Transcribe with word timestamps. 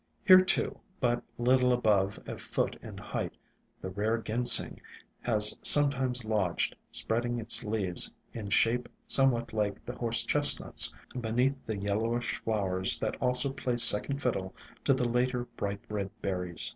IN 0.01 0.03
SILENT 0.03 0.13
WOODS 0.17 0.31
II? 0.31 0.35
Here, 0.35 0.69
too, 0.71 0.79
but 0.99 1.23
little 1.37 1.71
above 1.73 2.19
a 2.25 2.35
foot 2.35 2.75
in 2.81 2.97
height, 2.97 3.37
the 3.81 3.89
rare 3.91 4.17
Ginseng 4.17 4.79
has 5.19 5.55
sometimes 5.61 6.25
lodged, 6.25 6.75
spreading 6.91 7.37
its 7.39 7.63
leaves, 7.63 8.11
in 8.33 8.49
shape 8.49 8.89
somewhat 9.05 9.53
like 9.53 9.85
the 9.85 9.93
Horse 9.95 10.23
chestnut's, 10.23 10.91
beneath 11.19 11.63
the 11.67 11.77
yellowish 11.77 12.41
flowers 12.43 12.97
that 12.97 13.15
also 13.21 13.51
play 13.51 13.77
second 13.77 14.23
fiddle 14.23 14.55
to 14.85 14.95
the 14.95 15.07
later 15.07 15.43
bright 15.55 15.81
red 15.87 16.09
berries. 16.19 16.67